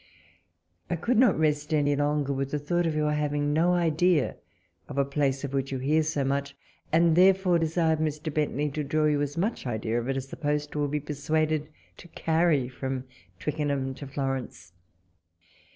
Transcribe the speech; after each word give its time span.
I 0.89 0.95
COULD 0.95 1.19
not 1.19 1.37
rest 1.37 1.75
any 1.75 1.95
longer 1.95 2.33
with 2.33 2.49
the 2.49 2.57
thought 2.57 2.87
of 2.87 2.95
your 2.95 3.11
having 3.13 3.53
no 3.53 3.73
idea 3.73 4.35
of 4.89 4.97
a 4.97 5.03
solace 5.07 5.43
of 5.43 5.53
which 5.53 5.71
you 5.71 5.77
hear 5.77 6.01
so 6.01 6.23
much, 6.23 6.55
and 6.91 7.15
therefore 7.15 7.59
desired 7.59 7.99
Mr. 7.99 8.33
Bcitley 8.33 8.73
to 8.73 8.83
draw 8.83 9.05
you 9.05 9.21
as 9.21 9.37
much 9.37 9.67
idea 9.67 9.99
of 9.99 10.09
it 10.09 10.17
as 10.17 10.25
the 10.29 10.37
p' 10.37 10.57
;t 10.57 10.65
v/ould 10.73 10.89
be 10.89 10.99
persuaded 10.99 11.69
to 11.97 12.07
carry 12.07 12.67
from 12.67 13.03
Twicke. 13.39 13.57
ham 13.69 13.93
to 13.93 14.07
Florence. 14.07 14.73